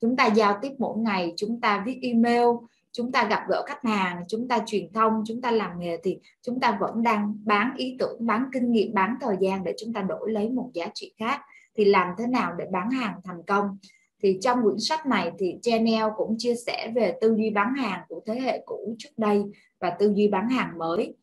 Chúng 0.00 0.16
ta 0.16 0.26
giao 0.26 0.58
tiếp 0.62 0.72
mỗi 0.78 0.98
ngày, 0.98 1.32
chúng 1.36 1.60
ta 1.60 1.82
viết 1.86 1.98
email 2.02 2.46
chúng 2.92 3.12
ta 3.12 3.28
gặp 3.30 3.40
gỡ 3.48 3.64
khách 3.66 3.84
hàng 3.84 4.24
chúng 4.28 4.48
ta 4.48 4.58
truyền 4.66 4.92
thông 4.92 5.12
chúng 5.26 5.40
ta 5.40 5.50
làm 5.50 5.78
nghề 5.78 5.96
thì 6.02 6.18
chúng 6.42 6.60
ta 6.60 6.78
vẫn 6.80 7.02
đang 7.02 7.34
bán 7.44 7.74
ý 7.76 7.96
tưởng 7.98 8.26
bán 8.26 8.44
kinh 8.52 8.72
nghiệm 8.72 8.94
bán 8.94 9.14
thời 9.20 9.36
gian 9.40 9.64
để 9.64 9.74
chúng 9.78 9.92
ta 9.92 10.02
đổi 10.02 10.32
lấy 10.32 10.50
một 10.50 10.70
giá 10.72 10.86
trị 10.94 11.14
khác. 11.18 11.40
Thì 11.76 11.84
làm 11.84 12.08
thế 12.18 12.26
nào 12.26 12.52
để 12.58 12.64
bán 12.72 12.90
hàng 12.90 13.20
thành 13.24 13.42
công? 13.46 13.78
Thì 14.22 14.38
trong 14.40 14.62
quyển 14.62 14.78
sách 14.78 15.06
này 15.06 15.32
thì 15.38 15.54
Chanel 15.62 16.04
cũng 16.16 16.34
chia 16.38 16.54
sẻ 16.54 16.92
về 16.94 17.18
tư 17.20 17.34
duy 17.38 17.50
bán 17.50 17.74
hàng 17.74 18.00
của 18.08 18.20
thế 18.26 18.40
hệ 18.40 18.62
cũ 18.66 18.94
trước 18.98 19.10
đây 19.16 19.42
và 19.80 19.90
tư 19.90 20.12
duy 20.14 20.28
bán 20.28 20.48
hàng 20.48 20.78
mới. 20.78 21.14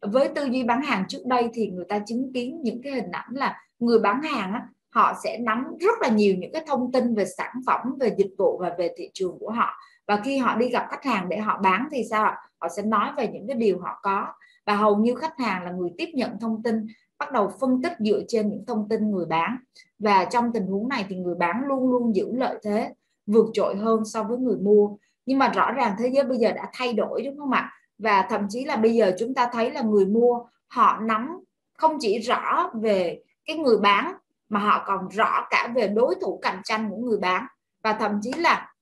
Với 0.00 0.28
tư 0.28 0.44
duy 0.44 0.64
bán 0.64 0.82
hàng 0.82 1.04
trước 1.08 1.26
đây 1.26 1.48
thì 1.54 1.68
người 1.68 1.84
ta 1.88 2.00
chứng 2.06 2.32
kiến 2.32 2.62
những 2.62 2.82
cái 2.82 2.92
hình 2.92 3.10
ảnh 3.10 3.28
là 3.30 3.56
người 3.78 3.98
bán 3.98 4.22
hàng 4.22 4.52
á, 4.52 4.68
họ 4.90 5.14
sẽ 5.24 5.38
nắm 5.38 5.64
rất 5.80 5.98
là 6.00 6.08
nhiều 6.08 6.34
những 6.38 6.52
cái 6.52 6.64
thông 6.66 6.92
tin 6.92 7.14
về 7.14 7.24
sản 7.24 7.52
phẩm 7.66 7.80
về 8.00 8.14
dịch 8.18 8.34
vụ 8.38 8.58
và 8.58 8.74
về 8.78 8.94
thị 8.96 9.10
trường 9.14 9.38
của 9.38 9.50
họ 9.50 9.70
và 10.06 10.20
khi 10.24 10.38
họ 10.38 10.56
đi 10.56 10.68
gặp 10.68 10.86
khách 10.90 11.04
hàng 11.04 11.28
để 11.28 11.38
họ 11.38 11.58
bán 11.58 11.88
thì 11.90 12.04
sao 12.10 12.24
ạ? 12.24 12.38
Họ 12.60 12.68
sẽ 12.76 12.82
nói 12.82 13.10
về 13.16 13.28
những 13.28 13.46
cái 13.46 13.56
điều 13.56 13.80
họ 13.80 13.98
có. 14.02 14.26
Và 14.66 14.76
hầu 14.76 14.96
như 14.96 15.14
khách 15.14 15.38
hàng 15.38 15.64
là 15.64 15.70
người 15.70 15.90
tiếp 15.98 16.08
nhận 16.14 16.38
thông 16.40 16.62
tin, 16.62 16.86
bắt 17.18 17.32
đầu 17.32 17.52
phân 17.60 17.82
tích 17.82 17.92
dựa 17.98 18.20
trên 18.28 18.48
những 18.48 18.64
thông 18.66 18.88
tin 18.88 19.10
người 19.10 19.26
bán. 19.26 19.56
Và 19.98 20.24
trong 20.24 20.52
tình 20.52 20.66
huống 20.66 20.88
này 20.88 21.06
thì 21.08 21.16
người 21.16 21.34
bán 21.34 21.62
luôn 21.66 21.90
luôn 21.90 22.16
giữ 22.16 22.32
lợi 22.32 22.58
thế, 22.62 22.92
vượt 23.26 23.46
trội 23.52 23.76
hơn 23.76 24.04
so 24.04 24.22
với 24.22 24.38
người 24.38 24.56
mua. 24.56 24.96
Nhưng 25.26 25.38
mà 25.38 25.48
rõ 25.48 25.72
ràng 25.72 25.96
thế 25.98 26.08
giới 26.08 26.24
bây 26.24 26.38
giờ 26.38 26.52
đã 26.52 26.68
thay 26.72 26.92
đổi, 26.92 27.22
đúng 27.22 27.38
không 27.38 27.50
ạ? 27.50 27.72
Và 27.98 28.26
thậm 28.30 28.46
chí 28.48 28.64
là 28.64 28.76
bây 28.76 28.94
giờ 28.94 29.12
chúng 29.18 29.34
ta 29.34 29.48
thấy 29.52 29.70
là 29.70 29.82
người 29.82 30.06
mua, 30.06 30.44
họ 30.68 31.00
nắm 31.02 31.40
không 31.78 31.96
chỉ 32.00 32.18
rõ 32.18 32.70
về 32.74 33.22
cái 33.44 33.56
người 33.56 33.76
bán, 33.78 34.12
mà 34.48 34.60
họ 34.60 34.84
còn 34.86 35.08
rõ 35.08 35.46
cả 35.50 35.72
về 35.74 35.88
đối 35.88 36.14
thủ 36.20 36.38
cạnh 36.42 36.60
tranh 36.64 36.90
của 36.90 36.96
người 36.96 37.18
bán. 37.18 37.46
Và 37.82 37.92
thậm 37.92 38.20
chí 38.22 38.32
là 38.32 38.73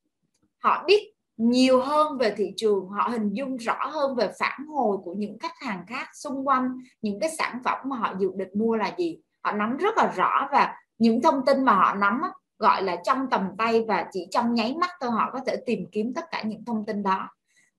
họ 0.63 0.85
biết 0.87 1.13
nhiều 1.37 1.81
hơn 1.81 2.19
về 2.19 2.35
thị 2.37 2.53
trường, 2.57 2.89
họ 2.89 3.09
hình 3.09 3.31
dung 3.33 3.57
rõ 3.57 3.87
hơn 3.87 4.17
về 4.17 4.31
phản 4.39 4.67
hồi 4.67 4.97
của 5.05 5.15
những 5.15 5.39
khách 5.39 5.61
hàng 5.61 5.85
khác 5.87 6.09
xung 6.15 6.49
quanh, 6.49 6.79
những 7.03 7.21
cái 7.21 7.31
sản 7.39 7.59
phẩm 7.65 7.79
mà 7.85 7.97
họ 7.97 8.15
dự 8.19 8.31
định 8.37 8.51
mua 8.55 8.77
là 8.77 8.95
gì. 8.99 9.19
Họ 9.43 9.53
nắm 9.53 9.77
rất 9.77 9.97
là 9.97 10.13
rõ 10.17 10.49
và 10.53 10.75
những 10.99 11.23
thông 11.23 11.45
tin 11.47 11.65
mà 11.65 11.75
họ 11.75 11.95
nắm 11.95 12.21
gọi 12.59 12.83
là 12.83 12.97
trong 13.05 13.31
tầm 13.31 13.49
tay 13.59 13.85
và 13.89 14.07
chỉ 14.13 14.27
trong 14.31 14.55
nháy 14.55 14.75
mắt 14.81 14.91
thôi 15.01 15.11
họ 15.11 15.31
có 15.33 15.41
thể 15.47 15.57
tìm 15.67 15.87
kiếm 15.93 16.13
tất 16.15 16.25
cả 16.31 16.43
những 16.43 16.65
thông 16.65 16.87
tin 16.87 17.03
đó. 17.03 17.29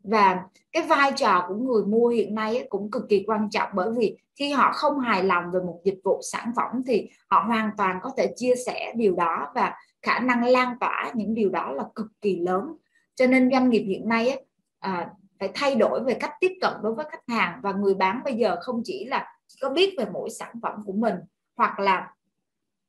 Và 0.03 0.43
cái 0.71 0.83
vai 0.83 1.11
trò 1.15 1.45
của 1.47 1.55
người 1.55 1.85
mua 1.85 2.07
hiện 2.07 2.35
nay 2.35 2.67
cũng 2.69 2.91
cực 2.91 3.03
kỳ 3.09 3.23
quan 3.27 3.49
trọng 3.49 3.69
bởi 3.73 3.89
vì 3.97 4.17
khi 4.35 4.51
họ 4.51 4.71
không 4.73 4.99
hài 4.99 5.23
lòng 5.23 5.43
về 5.53 5.59
một 5.59 5.79
dịch 5.83 5.99
vụ 6.03 6.19
sản 6.31 6.51
phẩm 6.55 6.83
thì 6.87 7.09
họ 7.29 7.43
hoàn 7.47 7.69
toàn 7.77 7.99
có 8.01 8.11
thể 8.17 8.33
chia 8.35 8.53
sẻ 8.65 8.93
điều 8.95 9.15
đó 9.15 9.47
và 9.55 9.73
khả 10.03 10.19
năng 10.19 10.43
lan 10.43 10.75
tỏa 10.79 11.11
những 11.15 11.33
điều 11.33 11.49
đó 11.49 11.71
là 11.71 11.83
cực 11.95 12.07
kỳ 12.21 12.39
lớn. 12.39 12.75
Cho 13.15 13.27
nên 13.27 13.51
doanh 13.51 13.69
nghiệp 13.69 13.83
hiện 13.87 14.09
nay 14.09 14.29
ấy, 14.29 14.45
à, 14.79 15.09
phải 15.39 15.49
thay 15.53 15.75
đổi 15.75 16.03
về 16.03 16.13
cách 16.13 16.33
tiếp 16.39 16.51
cận 16.61 16.73
đối 16.83 16.93
với 16.93 17.05
khách 17.11 17.23
hàng 17.27 17.59
và 17.63 17.71
người 17.71 17.93
bán 17.93 18.21
bây 18.25 18.33
giờ 18.33 18.57
không 18.61 18.81
chỉ 18.83 19.05
là 19.05 19.35
có 19.61 19.69
biết 19.69 19.95
về 19.97 20.05
mỗi 20.13 20.29
sản 20.29 20.55
phẩm 20.61 20.83
của 20.85 20.93
mình 20.93 21.15
hoặc 21.55 21.79
là 21.79 22.13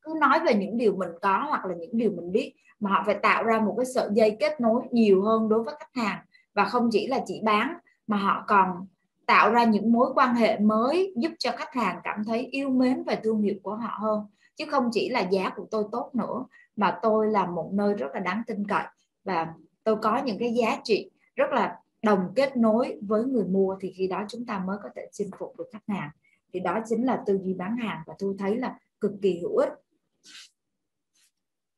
cứ 0.02 0.14
nói 0.20 0.40
về 0.46 0.54
những 0.54 0.76
điều 0.76 0.96
mình 0.96 1.10
có 1.22 1.46
hoặc 1.48 1.64
là 1.64 1.74
những 1.74 1.90
điều 1.92 2.10
mình 2.10 2.32
biết 2.32 2.54
mà 2.80 2.90
họ 2.90 3.02
phải 3.06 3.14
tạo 3.14 3.44
ra 3.44 3.60
một 3.60 3.74
cái 3.76 3.86
sợi 3.94 4.08
dây 4.12 4.36
kết 4.40 4.60
nối 4.60 4.82
nhiều 4.90 5.22
hơn 5.22 5.48
đối 5.48 5.62
với 5.62 5.74
khách 5.78 6.02
hàng. 6.02 6.18
Và 6.54 6.64
không 6.64 6.88
chỉ 6.92 7.06
là 7.06 7.20
chỉ 7.26 7.40
bán 7.44 7.74
mà 8.06 8.16
họ 8.16 8.44
còn 8.46 8.86
tạo 9.26 9.50
ra 9.50 9.64
những 9.64 9.92
mối 9.92 10.12
quan 10.14 10.34
hệ 10.34 10.58
mới 10.58 11.14
giúp 11.16 11.32
cho 11.38 11.50
khách 11.56 11.74
hàng 11.74 12.00
cảm 12.04 12.24
thấy 12.24 12.46
yêu 12.50 12.70
mến 12.70 13.02
và 13.04 13.14
thương 13.24 13.42
hiệu 13.42 13.54
của 13.62 13.74
họ 13.74 13.98
hơn. 14.00 14.20
Chứ 14.56 14.64
không 14.70 14.88
chỉ 14.92 15.08
là 15.08 15.20
giá 15.20 15.50
của 15.56 15.66
tôi 15.70 15.84
tốt 15.92 16.10
nữa 16.14 16.44
mà 16.76 16.98
tôi 17.02 17.30
là 17.30 17.46
một 17.46 17.70
nơi 17.72 17.94
rất 17.94 18.08
là 18.14 18.20
đáng 18.20 18.42
tin 18.46 18.66
cậy 18.66 18.84
và 19.24 19.54
tôi 19.84 19.96
có 20.02 20.22
những 20.24 20.38
cái 20.38 20.54
giá 20.54 20.80
trị 20.84 21.10
rất 21.36 21.50
là 21.52 21.78
đồng 22.04 22.32
kết 22.36 22.56
nối 22.56 22.98
với 23.02 23.24
người 23.24 23.44
mua, 23.44 23.76
thì 23.80 23.92
khi 23.96 24.06
đó 24.06 24.24
chúng 24.28 24.46
ta 24.46 24.58
mới 24.58 24.78
có 24.82 24.88
thể 24.96 25.08
chinh 25.12 25.30
phục 25.38 25.58
được 25.58 25.64
khách 25.72 25.88
hàng. 25.88 26.10
Thì 26.52 26.60
đó 26.60 26.78
chính 26.88 27.04
là 27.04 27.22
tư 27.26 27.38
duy 27.42 27.54
bán 27.54 27.76
hàng 27.76 28.02
và 28.06 28.14
tôi 28.18 28.34
thấy 28.38 28.56
là 28.56 28.78
cực 29.00 29.12
kỳ 29.22 29.38
hữu 29.38 29.56
ích. 29.56 29.72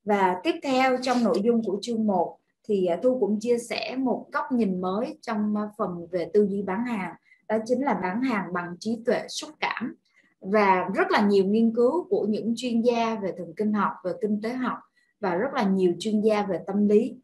Và 0.05 0.41
tiếp 0.45 0.55
theo 0.63 0.97
trong 1.03 1.25
nội 1.25 1.41
dung 1.45 1.63
của 1.65 1.79
chương 1.83 2.07
1 2.07 2.39
thì 2.69 2.87
à, 2.87 2.99
Thu 3.03 3.19
cũng 3.21 3.41
chia 3.41 3.59
sẻ 3.59 3.97
một 3.97 4.27
góc 4.33 4.45
nhìn 4.53 4.81
mới 4.81 5.19
trong 5.23 5.57
à, 5.57 5.63
phần 5.79 6.07
về 6.11 6.31
tư 6.35 6.47
duy 6.51 6.63
bán 6.63 6.85
hàng. 6.85 7.15
Đó 7.49 7.57
chính 7.65 7.85
là 7.85 7.95
bán 7.95 8.23
hàng 8.23 8.53
bằng 8.53 8.77
trí 8.81 8.99
tuệ 9.07 9.29
xúc 9.29 9.51
cảm 9.61 9.95
và 10.51 10.89
rất 10.95 11.11
là 11.11 11.21
nhiều 11.21 11.45
nghiên 11.45 11.75
cứu 11.75 12.07
của 12.11 12.27
những 12.29 12.55
chuyên 12.57 12.83
gia 12.83 13.15
về 13.15 13.33
thần 13.39 13.53
kinh 13.57 13.73
học 13.73 13.93
về 14.05 14.13
kinh 14.21 14.41
tế 14.43 14.53
học 14.53 14.79
và 15.21 15.35
rất 15.35 15.55
là 15.55 15.63
nhiều 15.63 15.93
chuyên 15.99 16.21
gia 16.21 16.43
về 16.43 16.61
tâm 16.67 16.89
lý. 16.89 17.15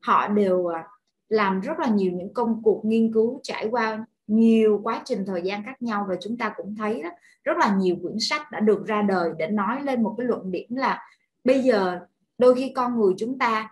Họ 0.00 0.28
đều 0.28 0.66
à, 0.66 0.84
làm 1.28 1.60
rất 1.60 1.78
là 1.78 1.88
nhiều 1.88 2.12
những 2.12 2.34
công 2.34 2.62
cuộc 2.62 2.84
nghiên 2.84 3.12
cứu 3.12 3.40
trải 3.42 3.68
qua 3.70 4.06
nhiều 4.26 4.80
quá 4.84 5.02
trình 5.04 5.24
thời 5.26 5.42
gian 5.42 5.62
khác 5.64 5.82
nhau 5.82 6.06
và 6.08 6.14
chúng 6.20 6.38
ta 6.38 6.52
cũng 6.56 6.74
thấy 6.76 7.02
đó, 7.02 7.10
rất 7.44 7.56
là 7.58 7.76
nhiều 7.76 7.96
quyển 8.02 8.16
sách 8.20 8.42
đã 8.52 8.60
được 8.60 8.86
ra 8.86 9.02
đời 9.02 9.30
để 9.38 9.48
nói 9.48 9.82
lên 9.82 10.02
một 10.02 10.14
cái 10.18 10.26
luận 10.26 10.50
điểm 10.50 10.76
là 10.76 11.02
bây 11.44 11.60
giờ 11.60 12.00
đôi 12.38 12.54
khi 12.54 12.72
con 12.76 13.00
người 13.00 13.14
chúng 13.18 13.38
ta 13.38 13.70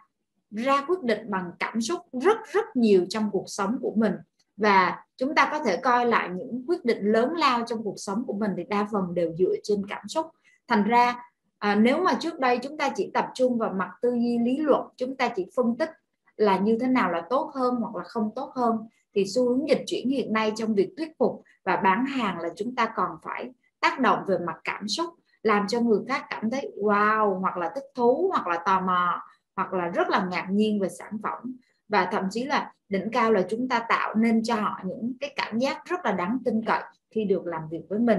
ra 0.51 0.85
quyết 0.89 1.03
định 1.03 1.31
bằng 1.31 1.51
cảm 1.59 1.81
xúc 1.81 2.01
rất 2.13 2.37
rất 2.53 2.77
nhiều 2.77 3.07
trong 3.09 3.31
cuộc 3.33 3.45
sống 3.47 3.79
của 3.81 3.93
mình 3.97 4.13
và 4.61 5.05
chúng 5.17 5.35
ta 5.35 5.49
có 5.53 5.59
thể 5.65 5.77
coi 5.77 6.07
lại 6.07 6.29
những 6.29 6.65
quyết 6.67 6.85
định 6.85 7.13
lớn 7.13 7.35
lao 7.35 7.63
trong 7.67 7.83
cuộc 7.83 7.95
sống 7.97 8.25
của 8.27 8.33
mình 8.33 8.51
thì 8.57 8.65
đa 8.69 8.87
phần 8.93 9.15
đều 9.15 9.33
dựa 9.39 9.55
trên 9.63 9.87
cảm 9.89 10.09
xúc. 10.09 10.27
Thành 10.69 10.85
ra 10.85 11.25
à, 11.59 11.75
nếu 11.75 12.03
mà 12.03 12.15
trước 12.21 12.39
đây 12.39 12.59
chúng 12.63 12.79
ta 12.79 12.91
chỉ 12.97 13.11
tập 13.15 13.27
trung 13.35 13.59
vào 13.59 13.73
mặt 13.73 13.91
tư 14.03 14.11
duy 14.11 14.39
lý 14.39 14.59
luận 14.59 14.87
chúng 14.97 15.17
ta 15.17 15.29
chỉ 15.37 15.47
phân 15.57 15.77
tích 15.79 15.91
là 16.37 16.59
như 16.59 16.79
thế 16.81 16.87
nào 16.87 17.11
là 17.11 17.23
tốt 17.31 17.51
hơn 17.55 17.75
hoặc 17.75 17.97
là 17.97 18.05
không 18.05 18.31
tốt 18.37 18.53
hơn 18.55 18.77
thì 19.15 19.25
xu 19.27 19.49
hướng 19.49 19.69
dịch 19.69 19.83
chuyển 19.87 20.09
hiện 20.09 20.33
nay 20.33 20.53
trong 20.57 20.75
việc 20.75 20.95
thuyết 20.97 21.19
phục 21.19 21.43
và 21.65 21.77
bán 21.77 22.07
hàng 22.07 22.39
là 22.39 22.49
chúng 22.57 22.75
ta 22.75 22.93
còn 22.97 23.11
phải 23.23 23.51
tác 23.81 24.01
động 24.01 24.25
về 24.27 24.39
mặt 24.39 24.57
cảm 24.65 24.89
xúc 24.89 25.15
làm 25.43 25.67
cho 25.69 25.81
người 25.81 26.01
khác 26.09 26.25
cảm 26.31 26.51
thấy 26.51 26.73
wow 26.83 27.41
hoặc 27.41 27.57
là 27.57 27.73
thích 27.75 27.85
thú 27.95 28.31
hoặc 28.33 28.47
là 28.47 28.63
tò 28.67 28.81
mò 28.81 29.23
hoặc 29.57 29.73
là 29.73 29.89
rất 29.89 30.09
là 30.09 30.27
ngạc 30.31 30.47
nhiên 30.51 30.81
về 30.81 30.89
sản 30.89 31.19
phẩm 31.23 31.57
và 31.91 32.09
thậm 32.13 32.25
chí 32.31 32.45
là 32.45 32.73
đỉnh 32.89 33.11
cao 33.13 33.33
là 33.33 33.47
chúng 33.49 33.69
ta 33.69 33.87
tạo 33.89 34.15
nên 34.15 34.43
cho 34.43 34.55
họ 34.55 34.81
những 34.85 35.13
cái 35.21 35.33
cảm 35.37 35.59
giác 35.59 35.85
rất 35.85 36.01
là 36.05 36.13
đáng 36.13 36.39
tin 36.45 36.65
cậy 36.65 36.83
khi 37.11 37.25
được 37.25 37.47
làm 37.47 37.69
việc 37.71 37.83
với 37.89 37.99
mình. 37.99 38.19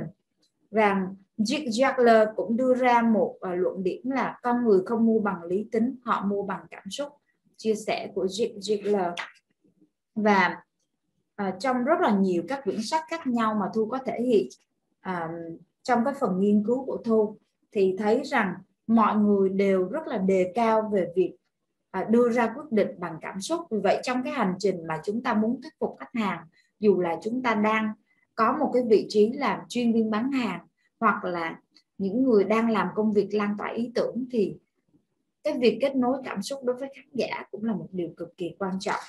Và 0.71 1.07
Jig 1.37 1.67
Jagler 1.67 2.33
cũng 2.35 2.57
đưa 2.57 2.73
ra 2.73 3.01
một 3.01 3.35
uh, 3.35 3.59
luận 3.59 3.83
điểm 3.83 4.09
là 4.09 4.39
con 4.43 4.65
người 4.65 4.79
không 4.85 5.05
mua 5.05 5.19
bằng 5.19 5.43
lý 5.43 5.67
tính 5.71 5.95
họ 6.05 6.25
mua 6.25 6.43
bằng 6.43 6.65
cảm 6.71 6.83
xúc 6.89 7.09
chia 7.57 7.75
sẻ 7.75 8.11
của 8.15 8.25
Jig 8.25 8.59
Jagler 8.59 9.13
và 10.15 10.63
uh, 11.47 11.53
trong 11.59 11.83
rất 11.83 12.01
là 12.01 12.11
nhiều 12.11 12.43
các 12.47 12.63
quyển 12.63 12.81
sách 12.83 13.03
khác 13.09 13.27
nhau 13.27 13.57
mà 13.59 13.65
thu 13.73 13.85
có 13.85 13.97
thể 14.05 14.21
hiện 14.21 14.47
uh, 15.09 15.59
trong 15.83 16.05
cái 16.05 16.13
phần 16.19 16.39
nghiên 16.39 16.63
cứu 16.65 16.85
của 16.85 16.97
thu 17.05 17.37
thì 17.71 17.95
thấy 17.99 18.21
rằng 18.23 18.53
mọi 18.87 19.15
người 19.15 19.49
đều 19.49 19.83
rất 19.83 20.07
là 20.07 20.17
đề 20.17 20.51
cao 20.55 20.89
về 20.93 21.07
việc 21.15 21.35
À, 21.91 22.07
đưa 22.09 22.29
ra 22.29 22.53
quyết 22.55 22.71
định 22.71 22.87
bằng 22.99 23.17
cảm 23.21 23.41
xúc. 23.41 23.61
Vì 23.71 23.77
vậy 23.83 23.99
trong 24.03 24.23
cái 24.23 24.33
hành 24.33 24.55
trình 24.59 24.87
mà 24.87 25.01
chúng 25.03 25.23
ta 25.23 25.33
muốn 25.33 25.61
thuyết 25.61 25.73
phục 25.79 25.95
khách 25.99 26.13
hàng, 26.13 26.45
dù 26.79 27.01
là 27.01 27.17
chúng 27.23 27.43
ta 27.43 27.55
đang 27.55 27.93
có 28.35 28.57
một 28.59 28.71
cái 28.73 28.83
vị 28.89 29.05
trí 29.09 29.29
làm 29.33 29.59
chuyên 29.69 29.93
viên 29.93 30.11
bán 30.11 30.31
hàng, 30.31 30.67
hoặc 30.99 31.23
là 31.23 31.59
những 31.97 32.23
người 32.23 32.43
đang 32.43 32.69
làm 32.69 32.87
công 32.95 33.13
việc 33.13 33.29
lan 33.31 33.55
tỏa 33.57 33.67
ý 33.67 33.91
tưởng, 33.95 34.25
thì 34.31 34.57
cái 35.43 35.57
việc 35.57 35.77
kết 35.81 35.95
nối 35.95 36.17
cảm 36.25 36.41
xúc 36.41 36.59
đối 36.63 36.75
với 36.75 36.89
khán 36.95 37.05
giả 37.13 37.43
cũng 37.51 37.63
là 37.63 37.73
một 37.73 37.87
điều 37.91 38.09
cực 38.17 38.37
kỳ 38.37 38.55
quan 38.59 38.79
trọng. 38.79 38.99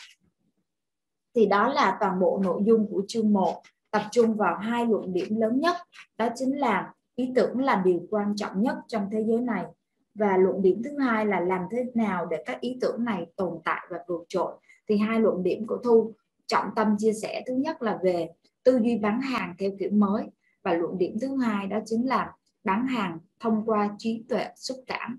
Thì 1.35 1.47
đó 1.47 1.73
là 1.73 1.97
toàn 2.01 2.21
bộ 2.21 2.41
nội 2.45 2.63
dung 2.65 2.87
của 2.91 3.03
chương 3.09 3.33
1 3.33 3.63
tập 3.91 4.03
trung 4.11 4.35
vào 4.35 4.57
hai 4.57 4.87
luận 4.87 5.13
điểm 5.13 5.37
lớn 5.37 5.61
nhất, 5.61 5.77
đó 6.17 6.29
chính 6.35 6.61
là 6.61 6.93
ý 7.15 7.33
tưởng 7.35 7.61
là 7.61 7.83
điều 7.85 8.01
quan 8.11 8.37
trọng 8.37 8.63
nhất 8.63 8.77
trong 8.89 9.09
thế 9.13 9.25
giới 9.25 9.41
này 9.41 9.65
và 10.15 10.37
luận 10.37 10.63
điểm 10.63 10.83
thứ 10.85 10.99
hai 10.99 11.27
là 11.27 11.41
làm 11.41 11.63
thế 11.71 11.85
nào 11.95 12.27
để 12.27 12.43
các 12.47 12.61
ý 12.61 12.79
tưởng 12.81 13.05
này 13.05 13.27
tồn 13.37 13.59
tại 13.65 13.87
và 13.91 13.99
vượt 14.09 14.25
trội. 14.29 14.53
Thì 14.89 14.97
hai 14.99 15.21
luận 15.21 15.43
điểm 15.43 15.67
của 15.67 15.79
thu, 15.85 16.15
trọng 16.47 16.67
tâm 16.77 16.97
chia 16.99 17.13
sẻ 17.13 17.43
thứ 17.47 17.55
nhất 17.55 17.83
là 17.83 17.99
về 18.03 18.29
tư 18.65 18.81
duy 18.83 18.97
bán 18.97 19.21
hàng 19.21 19.55
theo 19.59 19.71
kiểu 19.79 19.91
mới. 19.91 20.25
Và 20.63 20.75
luận 20.75 20.99
điểm 20.99 21.19
thứ 21.21 21.37
hai 21.37 21.67
đó 21.67 21.79
chính 21.87 22.09
là 22.09 22.33
bán 22.65 22.87
hàng 22.87 23.19
thông 23.41 23.63
qua 23.67 23.91
trí 23.99 24.25
tuệ, 24.29 24.47
xúc 24.57 24.77
cảm. 24.87 25.19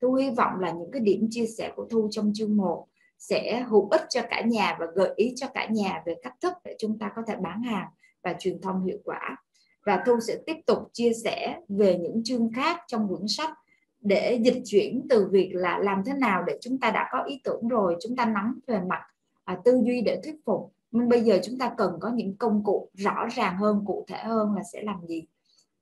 Thu 0.00 0.14
hy 0.14 0.30
vọng 0.30 0.60
là 0.60 0.70
những 0.72 0.90
cái 0.90 1.00
điểm 1.00 1.26
chia 1.30 1.46
sẻ 1.46 1.72
của 1.76 1.86
thu 1.90 2.08
trong 2.10 2.32
chương 2.34 2.56
1 2.56 2.86
sẽ 3.18 3.62
hữu 3.68 3.88
ích 3.88 4.02
cho 4.08 4.22
cả 4.30 4.40
nhà 4.40 4.76
và 4.80 4.86
gợi 4.94 5.12
ý 5.16 5.32
cho 5.36 5.46
cả 5.54 5.66
nhà 5.70 6.02
về 6.06 6.14
cách 6.22 6.34
thức 6.40 6.52
để 6.64 6.76
chúng 6.78 6.98
ta 6.98 7.12
có 7.16 7.22
thể 7.26 7.36
bán 7.36 7.62
hàng 7.62 7.88
và 8.22 8.34
truyền 8.38 8.60
thông 8.60 8.84
hiệu 8.84 8.98
quả. 9.04 9.36
Và 9.86 10.02
thu 10.06 10.20
sẽ 10.20 10.36
tiếp 10.46 10.56
tục 10.66 10.78
chia 10.92 11.12
sẻ 11.24 11.60
về 11.68 11.98
những 11.98 12.24
chương 12.24 12.50
khác 12.52 12.80
trong 12.86 13.08
quyển 13.08 13.28
sách 13.28 13.50
để 14.02 14.40
dịch 14.44 14.62
chuyển 14.66 15.06
từ 15.10 15.28
việc 15.32 15.50
là 15.54 15.78
làm 15.78 16.02
thế 16.06 16.12
nào 16.12 16.42
để 16.46 16.58
chúng 16.60 16.78
ta 16.78 16.90
đã 16.90 17.08
có 17.12 17.24
ý 17.24 17.40
tưởng 17.44 17.68
rồi 17.68 17.96
chúng 18.00 18.16
ta 18.16 18.24
nắm 18.24 18.60
về 18.66 18.80
mặt 18.88 19.02
à, 19.44 19.58
tư 19.64 19.82
duy 19.84 20.00
để 20.00 20.20
thuyết 20.24 20.34
phục. 20.44 20.72
Nhưng 20.90 21.08
bây 21.08 21.20
giờ 21.20 21.40
chúng 21.44 21.58
ta 21.58 21.74
cần 21.76 21.98
có 22.00 22.10
những 22.14 22.36
công 22.36 22.64
cụ 22.64 22.90
rõ 22.94 23.26
ràng 23.34 23.56
hơn 23.56 23.84
cụ 23.86 24.04
thể 24.08 24.18
hơn 24.18 24.54
là 24.54 24.62
sẽ 24.72 24.82
làm 24.82 25.06
gì. 25.06 25.22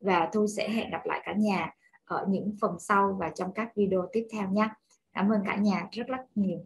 Và 0.00 0.29
thu 0.33 0.47
sẽ 0.47 0.69
hẹn 0.69 0.91
gặp 0.91 1.00
lại 1.05 1.21
cả 1.25 1.33
nhà 1.33 1.75
ở 2.05 2.27
những 2.29 2.57
phần 2.61 2.77
sau 2.79 3.17
và 3.21 3.31
trong 3.35 3.53
các 3.53 3.77
video 3.77 4.09
tiếp 4.12 4.27
theo 4.33 4.49
nhé. 4.49 4.69
Cảm 5.12 5.33
ơn 5.33 5.41
cả 5.47 5.57
nhà 5.57 5.89
rất 5.93 6.07
rất 6.07 6.21
nhiều. 6.35 6.59